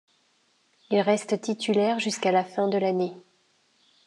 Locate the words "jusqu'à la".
1.99-2.43